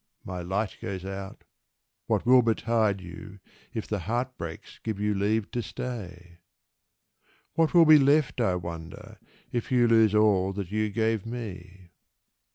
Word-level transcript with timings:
my 0.23 0.41
light 0.41 0.77
goes 0.81 1.05
out, 1.05 1.43
what 2.07 2.25
will 2.25 2.41
betide 2.41 2.99
You, 3.01 3.39
if 3.71 3.85
the 3.87 3.99
heart 3.99 4.35
breaks 4.35 4.79
give 4.81 4.99
you 4.99 5.13
leave 5.13 5.51
to 5.51 5.61
stay? 5.61 6.39
What 7.53 7.75
will 7.75 7.85
be 7.85 7.99
left, 7.99 8.41
I 8.41 8.55
wonder, 8.55 9.19
if 9.51 9.71
you 9.71 9.87
lose 9.87 10.15
All 10.15 10.53
that 10.53 10.71
you 10.71 10.89
gave 10.89 11.23
me? 11.27 11.91